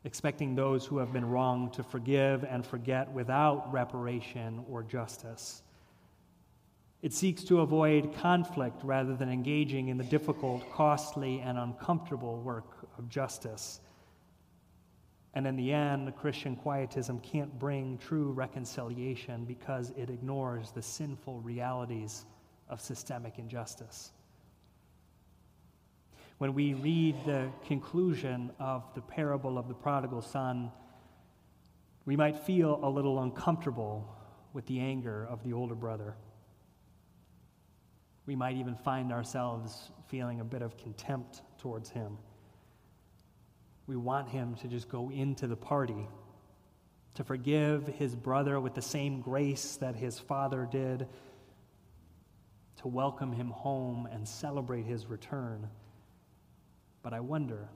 expecting 0.04 0.54
those 0.54 0.86
who 0.86 0.98
have 0.98 1.12
been 1.12 1.28
wronged 1.28 1.72
to 1.72 1.82
forgive 1.82 2.44
and 2.44 2.64
forget 2.64 3.10
without 3.10 3.72
reparation 3.72 4.64
or 4.70 4.84
justice. 4.84 5.62
It 7.02 7.12
seeks 7.12 7.44
to 7.44 7.60
avoid 7.60 8.14
conflict 8.16 8.80
rather 8.82 9.14
than 9.14 9.28
engaging 9.28 9.88
in 9.88 9.98
the 9.98 10.04
difficult, 10.04 10.70
costly, 10.72 11.40
and 11.40 11.58
uncomfortable 11.58 12.40
work 12.40 12.88
of 12.98 13.08
justice. 13.08 13.80
And 15.34 15.46
in 15.46 15.56
the 15.56 15.72
end, 15.72 16.16
Christian 16.16 16.56
quietism 16.56 17.20
can't 17.20 17.58
bring 17.58 17.98
true 17.98 18.32
reconciliation 18.32 19.44
because 19.44 19.92
it 19.96 20.08
ignores 20.08 20.70
the 20.70 20.80
sinful 20.80 21.40
realities 21.40 22.24
of 22.70 22.80
systemic 22.80 23.38
injustice. 23.38 24.12
When 26.38 26.54
we 26.54 26.74
read 26.74 27.16
the 27.24 27.50
conclusion 27.66 28.50
of 28.58 28.82
the 28.94 29.02
parable 29.02 29.58
of 29.58 29.68
the 29.68 29.74
prodigal 29.74 30.22
son, 30.22 30.72
we 32.06 32.16
might 32.16 32.38
feel 32.38 32.80
a 32.82 32.88
little 32.88 33.22
uncomfortable 33.22 34.08
with 34.54 34.66
the 34.66 34.80
anger 34.80 35.26
of 35.28 35.42
the 35.44 35.52
older 35.52 35.74
brother. 35.74 36.14
We 38.26 38.34
might 38.34 38.56
even 38.56 38.74
find 38.74 39.12
ourselves 39.12 39.90
feeling 40.08 40.40
a 40.40 40.44
bit 40.44 40.62
of 40.62 40.76
contempt 40.76 41.42
towards 41.58 41.90
him. 41.90 42.18
We 43.86 43.96
want 43.96 44.28
him 44.28 44.56
to 44.56 44.68
just 44.68 44.88
go 44.88 45.10
into 45.10 45.46
the 45.46 45.56
party, 45.56 46.08
to 47.14 47.24
forgive 47.24 47.86
his 47.86 48.16
brother 48.16 48.58
with 48.58 48.74
the 48.74 48.82
same 48.82 49.20
grace 49.20 49.76
that 49.76 49.94
his 49.94 50.18
father 50.18 50.68
did, 50.70 51.08
to 52.78 52.88
welcome 52.88 53.32
him 53.32 53.50
home 53.50 54.08
and 54.10 54.26
celebrate 54.26 54.84
his 54.84 55.06
return. 55.06 55.68
But 57.02 57.14
I 57.14 57.20
wonder 57.20 57.68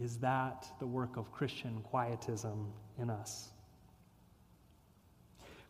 is 0.00 0.18
that 0.18 0.70
the 0.78 0.86
work 0.86 1.16
of 1.16 1.32
Christian 1.32 1.80
quietism 1.82 2.72
in 2.98 3.10
us? 3.10 3.48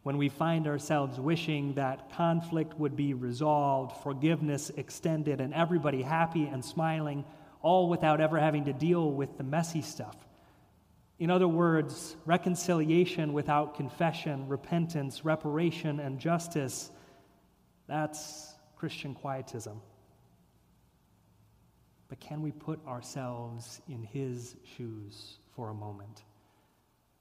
When 0.08 0.16
we 0.16 0.30
find 0.30 0.66
ourselves 0.66 1.20
wishing 1.20 1.74
that 1.74 2.10
conflict 2.12 2.78
would 2.78 2.96
be 2.96 3.12
resolved, 3.12 4.02
forgiveness 4.02 4.70
extended, 4.70 5.38
and 5.38 5.52
everybody 5.52 6.00
happy 6.00 6.46
and 6.46 6.64
smiling, 6.64 7.26
all 7.60 7.90
without 7.90 8.18
ever 8.18 8.38
having 8.38 8.64
to 8.64 8.72
deal 8.72 9.12
with 9.12 9.36
the 9.36 9.44
messy 9.44 9.82
stuff. 9.82 10.16
In 11.18 11.30
other 11.30 11.46
words, 11.46 12.16
reconciliation 12.24 13.34
without 13.34 13.74
confession, 13.74 14.48
repentance, 14.48 15.26
reparation, 15.26 16.00
and 16.00 16.18
justice 16.18 16.90
that's 17.86 18.54
Christian 18.76 19.14
quietism. 19.14 19.78
But 22.08 22.18
can 22.18 22.40
we 22.40 22.50
put 22.50 22.82
ourselves 22.86 23.82
in 23.86 24.04
his 24.04 24.56
shoes 24.74 25.36
for 25.54 25.68
a 25.68 25.74
moment? 25.74 26.22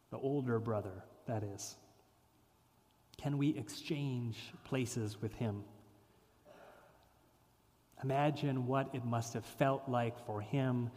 The 0.09 0.19
older 0.19 0.57
brother, 0.57 1.03
that 1.25 1.43
is. 1.43 1.75
Can 3.17 3.37
we 3.37 3.49
exchange 3.57 4.37
places 4.63 5.21
with 5.21 5.33
him? 5.33 5.63
Imagine 8.03 8.67
what 8.67 8.93
it 8.93 9.03
must 9.03 9.33
have 9.33 9.45
felt 9.45 9.89
like 9.89 10.23
for 10.25 10.39
him 10.39 10.91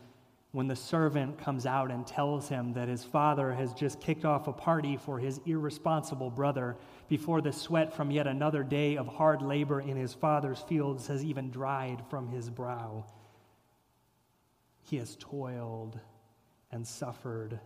when 0.52 0.66
the 0.66 0.76
servant 0.76 1.38
comes 1.38 1.64
out 1.64 1.90
and 1.90 2.06
tells 2.06 2.48
him 2.48 2.72
that 2.72 2.88
his 2.88 3.04
father 3.04 3.52
has 3.52 3.72
just 3.72 4.00
kicked 4.00 4.24
off 4.24 4.48
a 4.48 4.52
party 4.52 4.96
for 4.96 5.18
his 5.18 5.40
irresponsible 5.46 6.28
brother 6.28 6.76
before 7.08 7.40
the 7.40 7.52
sweat 7.52 7.94
from 7.94 8.10
yet 8.10 8.26
another 8.26 8.64
day 8.64 8.96
of 8.96 9.06
hard 9.06 9.42
labor 9.42 9.80
in 9.80 9.96
his 9.96 10.12
father's 10.12 10.60
fields 10.60 11.06
has 11.06 11.24
even 11.24 11.50
dried 11.50 12.02
from 12.10 12.28
his 12.28 12.50
brow. 12.50 13.04
He 14.82 14.96
has 14.96 15.16
toiled 15.20 16.00
and 16.72 16.86
suffered 16.86 17.60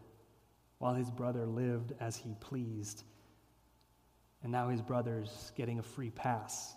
while 0.79 0.95
his 0.95 1.11
brother 1.11 1.47
lived 1.47 1.95
as 2.01 2.17
he 2.17 2.35
pleased. 2.39 3.05
And 4.45 4.53
now 4.53 4.69
his 4.69 4.81
brother's 4.81 5.53
getting 5.57 5.81
a 5.81 5.83
free 5.83 6.11
pass 6.11 6.77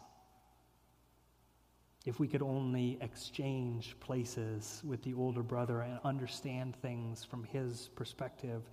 if 2.07 2.21
we 2.21 2.27
could 2.29 2.41
only 2.41 2.97
exchange 3.01 3.97
places 3.99 4.81
with 4.85 5.03
the 5.03 5.13
older 5.13 5.43
brother 5.43 5.81
and 5.81 5.99
understand 6.05 6.73
things 6.77 7.25
from 7.25 7.43
his 7.43 7.89
perspective, 7.95 8.63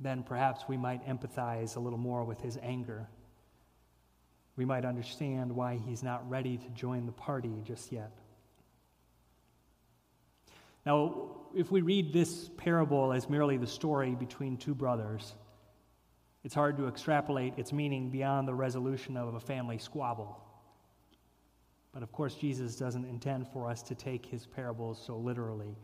then 0.00 0.22
perhaps 0.22 0.68
we 0.68 0.76
might 0.76 1.04
empathize 1.04 1.74
a 1.74 1.80
little 1.80 1.98
more 1.98 2.22
with 2.22 2.40
his 2.40 2.56
anger. 2.62 3.08
We 4.54 4.64
might 4.64 4.84
understand 4.84 5.50
why 5.50 5.80
he's 5.84 6.04
not 6.04 6.30
ready 6.30 6.58
to 6.58 6.68
join 6.68 7.06
the 7.06 7.12
party 7.12 7.60
just 7.64 7.90
yet. 7.90 8.12
Now, 10.86 11.40
if 11.56 11.72
we 11.72 11.80
read 11.80 12.12
this 12.12 12.48
parable 12.56 13.12
as 13.12 13.28
merely 13.28 13.56
the 13.56 13.66
story 13.66 14.14
between 14.14 14.58
two 14.58 14.76
brothers, 14.76 15.34
it's 16.44 16.54
hard 16.54 16.76
to 16.78 16.88
extrapolate 16.88 17.54
its 17.56 17.72
meaning 17.72 18.10
beyond 18.10 18.48
the 18.48 18.54
resolution 18.54 19.16
of 19.16 19.34
a 19.34 19.40
family 19.40 19.78
squabble. 19.78 20.40
But 21.92 22.02
of 22.02 22.10
course, 22.10 22.34
Jesus 22.34 22.76
doesn't 22.76 23.04
intend 23.04 23.48
for 23.48 23.68
us 23.70 23.82
to 23.82 23.94
take 23.94 24.26
his 24.26 24.46
parables 24.46 25.02
so 25.06 25.16
literally. 25.16 25.76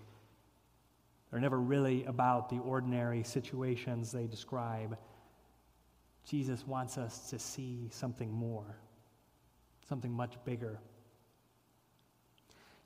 They're 1.30 1.40
never 1.40 1.60
really 1.60 2.04
about 2.04 2.48
the 2.48 2.58
ordinary 2.58 3.22
situations 3.22 4.10
they 4.10 4.26
describe. 4.26 4.96
Jesus 6.24 6.66
wants 6.66 6.98
us 6.98 7.30
to 7.30 7.38
see 7.38 7.88
something 7.90 8.32
more, 8.32 8.78
something 9.88 10.10
much 10.10 10.34
bigger. 10.44 10.78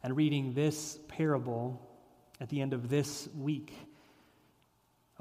And 0.03 0.17
reading 0.17 0.53
this 0.53 0.99
parable 1.09 1.81
at 2.41 2.49
the 2.49 2.61
end 2.61 2.73
of 2.73 2.89
this 2.89 3.29
week, 3.37 3.73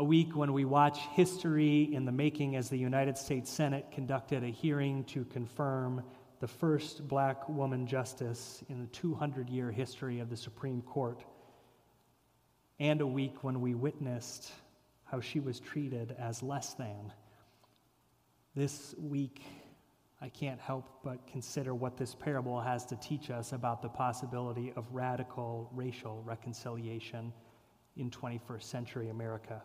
a 0.01 0.03
week 0.03 0.35
when 0.35 0.51
we 0.51 0.65
watch 0.65 0.97
history 1.11 1.87
in 1.93 2.05
the 2.05 2.11
making 2.11 2.55
as 2.55 2.69
the 2.69 2.77
United 2.77 3.15
States 3.15 3.51
Senate 3.51 3.85
conducted 3.91 4.43
a 4.43 4.47
hearing 4.47 5.03
to 5.03 5.23
confirm 5.25 6.01
the 6.39 6.47
first 6.47 7.07
black 7.07 7.47
woman 7.47 7.85
justice 7.85 8.63
in 8.67 8.81
the 8.81 8.87
200 8.87 9.47
year 9.47 9.69
history 9.69 10.19
of 10.19 10.27
the 10.27 10.35
Supreme 10.35 10.81
Court. 10.81 11.23
and 12.79 12.99
a 12.99 13.05
week 13.05 13.43
when 13.43 13.61
we 13.61 13.75
witnessed 13.75 14.51
how 15.03 15.21
she 15.21 15.39
was 15.39 15.59
treated 15.59 16.15
as 16.17 16.41
less 16.41 16.73
than. 16.73 17.13
This 18.55 18.95
week, 18.97 19.43
I 20.19 20.29
can't 20.29 20.59
help 20.59 21.03
but 21.03 21.27
consider 21.27 21.75
what 21.75 21.95
this 21.95 22.15
parable 22.15 22.59
has 22.59 22.87
to 22.87 22.95
teach 22.95 23.29
us 23.29 23.53
about 23.53 23.83
the 23.83 23.89
possibility 23.89 24.73
of 24.75 24.91
radical 24.91 25.69
racial 25.71 26.23
reconciliation 26.25 27.31
in 27.97 28.09
21st 28.09 28.63
century 28.63 29.09
America. 29.09 29.61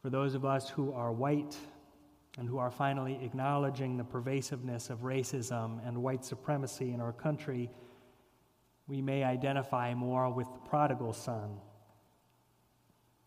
For 0.00 0.10
those 0.10 0.34
of 0.34 0.44
us 0.44 0.68
who 0.70 0.92
are 0.92 1.12
white 1.12 1.56
and 2.38 2.48
who 2.48 2.58
are 2.58 2.70
finally 2.70 3.18
acknowledging 3.22 3.96
the 3.96 4.04
pervasiveness 4.04 4.90
of 4.90 5.00
racism 5.00 5.86
and 5.86 6.02
white 6.02 6.24
supremacy 6.24 6.92
in 6.92 7.00
our 7.00 7.12
country, 7.12 7.68
we 8.86 9.02
may 9.02 9.24
identify 9.24 9.92
more 9.94 10.30
with 10.30 10.46
the 10.52 10.60
prodigal 10.60 11.12
son, 11.12 11.60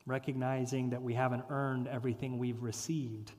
recognizing 0.05 0.89
that 0.91 1.01
we 1.01 1.13
haven't 1.13 1.43
earned 1.49 1.89
everything 1.89 2.39
we've 2.39 2.63
received, 2.63 3.33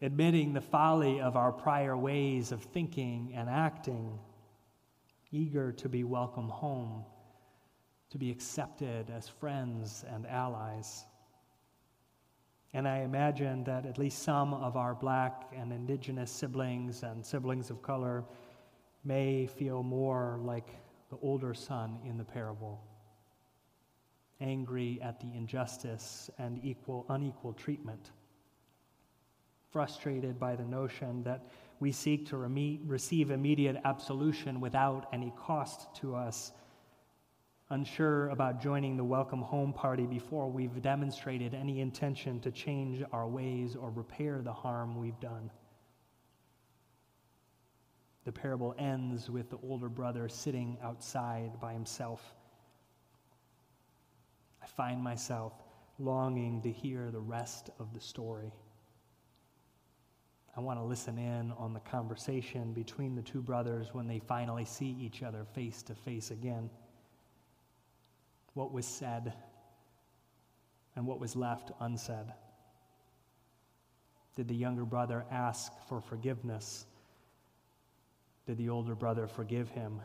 admitting 0.00 0.54
the 0.54 0.60
folly 0.60 1.20
of 1.20 1.36
our 1.36 1.52
prior 1.52 1.96
ways 1.96 2.50
of 2.50 2.62
thinking 2.62 3.32
and 3.36 3.48
acting, 3.50 4.18
eager 5.30 5.70
to 5.70 5.88
be 5.88 6.02
welcome 6.02 6.48
home, 6.48 7.04
to 8.08 8.16
be 8.16 8.30
accepted 8.30 9.10
as 9.10 9.28
friends 9.28 10.04
and 10.08 10.26
allies. 10.26 11.04
And 12.72 12.86
I 12.86 12.98
imagine 12.98 13.64
that 13.64 13.84
at 13.84 13.98
least 13.98 14.22
some 14.22 14.54
of 14.54 14.76
our 14.76 14.94
black 14.94 15.50
and 15.56 15.72
indigenous 15.72 16.30
siblings 16.30 17.02
and 17.02 17.24
siblings 17.24 17.68
of 17.70 17.82
color 17.82 18.24
may 19.04 19.46
feel 19.46 19.82
more 19.82 20.38
like 20.42 20.68
the 21.10 21.16
older 21.22 21.52
son 21.52 21.98
in 22.04 22.16
the 22.16 22.24
parable, 22.24 22.80
angry 24.40 25.00
at 25.02 25.18
the 25.20 25.26
injustice 25.34 26.30
and 26.38 26.60
equal, 26.62 27.04
unequal 27.08 27.52
treatment, 27.54 28.12
frustrated 29.70 30.38
by 30.38 30.54
the 30.54 30.64
notion 30.64 31.24
that 31.24 31.48
we 31.80 31.90
seek 31.90 32.26
to 32.26 32.36
reme- 32.36 32.80
receive 32.86 33.30
immediate 33.30 33.80
absolution 33.84 34.60
without 34.60 35.08
any 35.12 35.32
cost 35.36 35.92
to 35.96 36.14
us, 36.14 36.52
unsure 37.70 38.28
about 38.30 38.60
joining 38.60 38.96
the 38.96 39.04
welcome 39.04 39.40
home 39.40 39.72
party 39.72 40.04
before 40.04 40.50
we've 40.50 40.82
demonstrated 40.82 41.54
any 41.54 41.80
intention 41.80 42.40
to 42.40 42.50
change 42.50 43.02
our 43.12 43.28
ways 43.28 43.76
or 43.76 43.90
repair 43.90 44.42
the 44.42 44.52
harm 44.52 44.98
we've 44.98 45.20
done. 45.20 45.50
The 48.24 48.32
parable 48.32 48.74
ends 48.76 49.30
with 49.30 49.50
the 49.50 49.58
older 49.62 49.88
brother 49.88 50.28
sitting 50.28 50.78
outside 50.82 51.60
by 51.60 51.72
himself. 51.72 52.34
I 54.62 54.66
find 54.66 55.02
myself 55.02 55.52
longing 55.98 56.62
to 56.62 56.72
hear 56.72 57.10
the 57.12 57.20
rest 57.20 57.70
of 57.78 57.94
the 57.94 58.00
story. 58.00 58.52
I 60.56 60.60
want 60.60 60.80
to 60.80 60.84
listen 60.84 61.18
in 61.18 61.52
on 61.52 61.72
the 61.72 61.80
conversation 61.80 62.72
between 62.72 63.14
the 63.14 63.22
two 63.22 63.40
brothers 63.40 63.88
when 63.92 64.08
they 64.08 64.18
finally 64.18 64.64
see 64.64 64.96
each 65.00 65.22
other 65.22 65.46
face 65.54 65.82
to 65.84 65.94
face 65.94 66.32
again. 66.32 66.68
What 68.54 68.72
was 68.72 68.86
said 68.86 69.32
and 70.96 71.06
what 71.06 71.20
was 71.20 71.36
left 71.36 71.70
unsaid. 71.80 72.26
Did 74.36 74.48
the 74.48 74.54
younger 74.54 74.84
brother 74.84 75.24
ask 75.30 75.72
for 75.88 76.00
forgiveness? 76.00 76.86
Did 78.46 78.58
the 78.58 78.68
older 78.68 78.94
brother 78.94 79.26
forgive 79.26 79.68
him? 79.68 80.00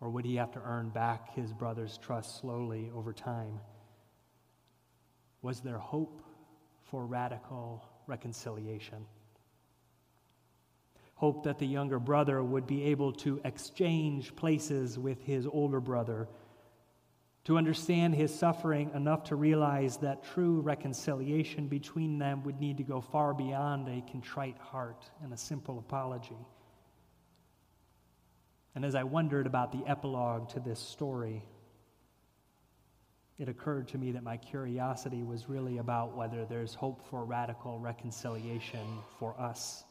Or 0.00 0.10
would 0.10 0.24
he 0.24 0.36
have 0.36 0.52
to 0.52 0.62
earn 0.64 0.90
back 0.90 1.34
his 1.34 1.52
brother's 1.52 1.98
trust 1.98 2.40
slowly 2.40 2.90
over 2.94 3.12
time? 3.12 3.60
Was 5.42 5.60
there 5.60 5.78
hope 5.78 6.22
for 6.84 7.06
radical 7.06 7.84
reconciliation? 8.06 9.06
Hope 11.14 11.42
that 11.44 11.58
the 11.58 11.66
younger 11.66 11.98
brother 11.98 12.44
would 12.44 12.66
be 12.66 12.84
able 12.84 13.12
to 13.12 13.40
exchange 13.44 14.36
places 14.36 14.98
with 14.98 15.20
his 15.22 15.46
older 15.46 15.80
brother, 15.80 16.28
to 17.44 17.56
understand 17.56 18.14
his 18.14 18.34
suffering 18.34 18.90
enough 18.94 19.24
to 19.24 19.36
realize 19.36 19.96
that 19.98 20.22
true 20.22 20.60
reconciliation 20.60 21.66
between 21.66 22.18
them 22.18 22.44
would 22.44 22.60
need 22.60 22.76
to 22.76 22.82
go 22.82 23.00
far 23.00 23.32
beyond 23.32 23.88
a 23.88 24.02
contrite 24.10 24.58
heart 24.58 25.04
and 25.22 25.32
a 25.32 25.36
simple 25.36 25.78
apology. 25.78 26.36
And 28.74 28.84
as 28.84 28.94
I 28.94 29.02
wondered 29.02 29.46
about 29.46 29.72
the 29.72 29.82
epilogue 29.90 30.50
to 30.50 30.60
this 30.60 30.78
story, 30.78 31.42
it 33.38 33.48
occurred 33.48 33.88
to 33.88 33.98
me 33.98 34.12
that 34.12 34.24
my 34.24 34.36
curiosity 34.36 35.22
was 35.22 35.48
really 35.48 35.78
about 35.78 36.16
whether 36.16 36.44
there's 36.44 36.74
hope 36.74 37.00
for 37.08 37.24
radical 37.24 37.78
reconciliation 37.78 38.98
for 39.18 39.38
us 39.40 39.84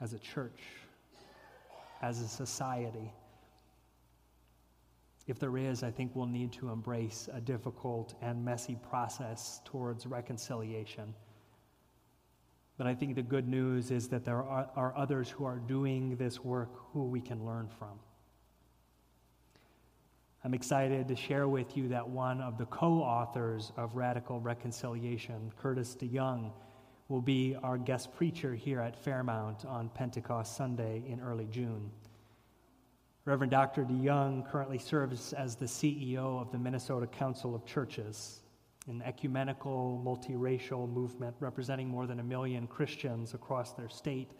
as 0.00 0.12
a 0.12 0.18
church, 0.18 0.60
as 2.00 2.20
a 2.20 2.28
society. 2.28 3.12
If 5.26 5.38
there 5.38 5.56
is, 5.56 5.82
I 5.82 5.90
think 5.90 6.14
we'll 6.14 6.26
need 6.26 6.52
to 6.54 6.68
embrace 6.68 7.28
a 7.32 7.40
difficult 7.40 8.14
and 8.20 8.44
messy 8.44 8.76
process 8.88 9.60
towards 9.64 10.06
reconciliation. 10.06 11.14
But 12.76 12.86
I 12.86 12.94
think 12.94 13.14
the 13.14 13.22
good 13.22 13.48
news 13.48 13.90
is 13.90 14.08
that 14.08 14.24
there 14.24 14.42
are, 14.42 14.68
are 14.76 14.94
others 14.96 15.30
who 15.30 15.44
are 15.44 15.58
doing 15.58 16.16
this 16.16 16.40
work 16.40 16.70
who 16.92 17.04
we 17.04 17.20
can 17.20 17.44
learn 17.44 17.68
from. 17.78 17.98
I'm 20.44 20.52
excited 20.52 21.08
to 21.08 21.16
share 21.16 21.48
with 21.48 21.74
you 21.74 21.88
that 21.88 22.06
one 22.06 22.42
of 22.42 22.58
the 22.58 22.66
co 22.66 23.00
authors 23.00 23.72
of 23.78 23.94
Radical 23.94 24.40
Reconciliation, 24.40 25.50
Curtis 25.56 25.96
DeYoung, 25.96 26.52
will 27.08 27.22
be 27.22 27.56
our 27.62 27.78
guest 27.78 28.14
preacher 28.14 28.54
here 28.54 28.80
at 28.80 29.02
Fairmount 29.02 29.64
on 29.64 29.88
Pentecost 29.88 30.54
Sunday 30.54 31.02
in 31.06 31.20
early 31.20 31.46
June. 31.50 31.90
Reverend 33.26 33.52
Dr. 33.52 33.84
DeYoung 33.84 34.46
currently 34.50 34.76
serves 34.76 35.32
as 35.32 35.56
the 35.56 35.64
CEO 35.64 36.42
of 36.42 36.52
the 36.52 36.58
Minnesota 36.58 37.06
Council 37.06 37.54
of 37.54 37.64
Churches 37.64 38.42
an 38.86 39.00
ecumenical, 39.00 40.02
multiracial 40.04 40.86
movement 40.86 41.34
representing 41.40 41.88
more 41.88 42.06
than 42.06 42.20
a 42.20 42.22
million 42.22 42.66
Christians 42.66 43.32
across 43.32 43.72
their 43.72 43.88
state 43.88 44.30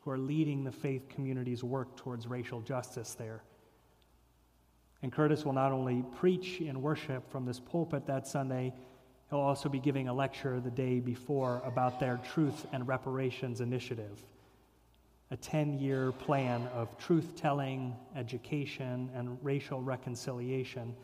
who 0.00 0.10
are 0.10 0.18
leading 0.18 0.64
the 0.64 0.72
faith 0.72 1.08
community's 1.08 1.62
work 1.62 1.96
towards 1.96 2.26
racial 2.26 2.60
justice 2.60 3.14
there. 3.14 3.44
And 5.02 5.12
Curtis 5.12 5.44
will 5.44 5.52
not 5.52 5.70
only 5.70 6.02
preach 6.16 6.60
in 6.60 6.82
worship 6.82 7.30
from 7.30 7.46
this 7.46 7.60
pulpit 7.60 8.04
that 8.06 8.26
Sunday, 8.26 8.74
he'll 9.30 9.38
also 9.38 9.68
be 9.68 9.78
giving 9.78 10.08
a 10.08 10.12
lecture 10.12 10.58
the 10.58 10.72
day 10.72 10.98
before 10.98 11.62
about 11.64 12.00
their 12.00 12.16
Truth 12.32 12.66
and 12.72 12.88
Reparations 12.88 13.60
Initiative, 13.60 14.24
a 15.34 15.36
10 15.36 15.80
year 15.80 16.12
plan 16.12 16.64
of 16.72 16.96
truth 16.96 17.34
telling, 17.34 17.96
education, 18.14 19.10
and 19.16 19.36
racial 19.42 19.82
reconciliation 19.82 20.94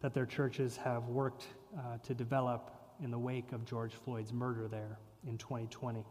that 0.00 0.12
their 0.12 0.26
churches 0.26 0.76
have 0.76 1.08
worked 1.08 1.46
uh, 1.74 1.96
to 2.02 2.12
develop 2.12 2.70
in 3.02 3.10
the 3.10 3.18
wake 3.18 3.50
of 3.52 3.64
George 3.64 3.94
Floyd's 3.94 4.30
murder 4.30 4.68
there 4.68 4.98
in 5.26 5.38
2020. 5.38 6.04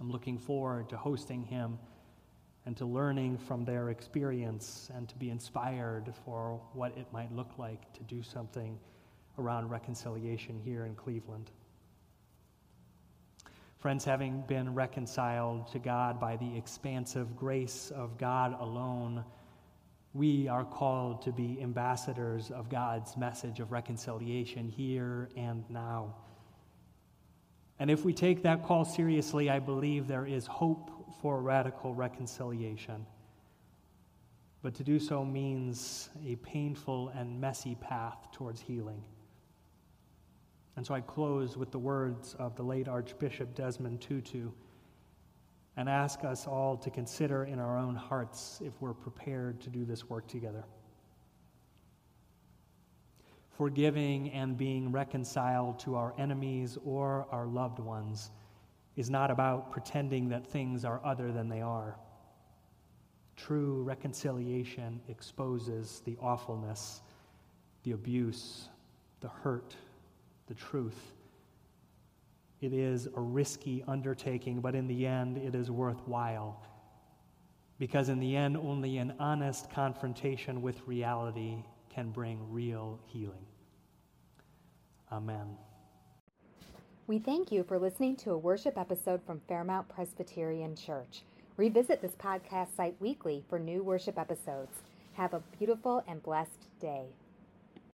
I'm 0.00 0.10
looking 0.10 0.36
forward 0.36 0.90
to 0.90 0.98
hosting 0.98 1.44
him 1.44 1.78
and 2.66 2.76
to 2.76 2.84
learning 2.84 3.38
from 3.38 3.64
their 3.64 3.88
experience 3.88 4.90
and 4.94 5.08
to 5.08 5.16
be 5.16 5.30
inspired 5.30 6.12
for 6.26 6.60
what 6.74 6.94
it 6.98 7.06
might 7.10 7.34
look 7.34 7.52
like 7.56 7.90
to 7.94 8.02
do 8.02 8.22
something 8.22 8.78
around 9.38 9.70
reconciliation 9.70 10.60
here 10.62 10.84
in 10.84 10.94
Cleveland. 10.94 11.52
Friends, 13.82 14.04
having 14.04 14.42
been 14.42 14.74
reconciled 14.74 15.66
to 15.72 15.80
God 15.80 16.20
by 16.20 16.36
the 16.36 16.56
expansive 16.56 17.36
grace 17.36 17.90
of 17.92 18.16
God 18.16 18.54
alone, 18.60 19.24
we 20.14 20.46
are 20.46 20.64
called 20.64 21.20
to 21.22 21.32
be 21.32 21.58
ambassadors 21.60 22.52
of 22.52 22.68
God's 22.68 23.16
message 23.16 23.58
of 23.58 23.72
reconciliation 23.72 24.68
here 24.68 25.28
and 25.36 25.68
now. 25.68 26.14
And 27.80 27.90
if 27.90 28.04
we 28.04 28.12
take 28.12 28.44
that 28.44 28.62
call 28.64 28.84
seriously, 28.84 29.50
I 29.50 29.58
believe 29.58 30.06
there 30.06 30.26
is 30.26 30.46
hope 30.46 31.16
for 31.20 31.42
radical 31.42 31.92
reconciliation. 31.92 33.04
But 34.62 34.76
to 34.76 34.84
do 34.84 35.00
so 35.00 35.24
means 35.24 36.08
a 36.24 36.36
painful 36.36 37.08
and 37.16 37.40
messy 37.40 37.74
path 37.80 38.28
towards 38.30 38.60
healing. 38.60 39.02
And 40.76 40.86
so 40.86 40.94
I 40.94 41.00
close 41.00 41.56
with 41.56 41.70
the 41.70 41.78
words 41.78 42.34
of 42.38 42.56
the 42.56 42.62
late 42.62 42.88
Archbishop 42.88 43.54
Desmond 43.54 44.00
Tutu 44.00 44.50
and 45.76 45.88
ask 45.88 46.24
us 46.24 46.46
all 46.46 46.76
to 46.76 46.90
consider 46.90 47.44
in 47.44 47.58
our 47.58 47.78
own 47.78 47.94
hearts 47.94 48.60
if 48.64 48.72
we're 48.80 48.94
prepared 48.94 49.60
to 49.62 49.70
do 49.70 49.84
this 49.84 50.08
work 50.08 50.26
together. 50.26 50.64
Forgiving 53.50 54.30
and 54.30 54.56
being 54.56 54.90
reconciled 54.90 55.78
to 55.80 55.94
our 55.94 56.14
enemies 56.18 56.78
or 56.84 57.26
our 57.30 57.46
loved 57.46 57.78
ones 57.78 58.30
is 58.96 59.08
not 59.08 59.30
about 59.30 59.70
pretending 59.70 60.28
that 60.28 60.46
things 60.46 60.84
are 60.84 61.00
other 61.04 61.32
than 61.32 61.48
they 61.48 61.60
are. 61.60 61.96
True 63.36 63.82
reconciliation 63.82 65.00
exposes 65.08 66.02
the 66.04 66.16
awfulness, 66.20 67.00
the 67.82 67.92
abuse, 67.92 68.68
the 69.20 69.28
hurt, 69.28 69.76
the 70.46 70.54
truth. 70.54 71.12
It 72.60 72.72
is 72.72 73.08
a 73.16 73.20
risky 73.20 73.82
undertaking, 73.88 74.60
but 74.60 74.74
in 74.74 74.86
the 74.86 75.06
end, 75.06 75.36
it 75.36 75.54
is 75.54 75.70
worthwhile. 75.70 76.62
Because 77.78 78.08
in 78.08 78.20
the 78.20 78.36
end, 78.36 78.56
only 78.56 78.98
an 78.98 79.14
honest 79.18 79.70
confrontation 79.70 80.62
with 80.62 80.86
reality 80.86 81.64
can 81.92 82.10
bring 82.10 82.38
real 82.50 83.00
healing. 83.06 83.44
Amen. 85.10 85.56
We 87.08 87.18
thank 87.18 87.50
you 87.50 87.64
for 87.64 87.78
listening 87.78 88.16
to 88.16 88.30
a 88.30 88.38
worship 88.38 88.78
episode 88.78 89.20
from 89.26 89.40
Fairmount 89.48 89.88
Presbyterian 89.88 90.76
Church. 90.76 91.22
Revisit 91.56 92.00
this 92.00 92.12
podcast 92.12 92.76
site 92.76 92.94
weekly 93.00 93.44
for 93.48 93.58
new 93.58 93.82
worship 93.82 94.18
episodes. 94.18 94.78
Have 95.14 95.34
a 95.34 95.42
beautiful 95.58 96.04
and 96.06 96.22
blessed 96.22 96.68
day. 96.80 97.06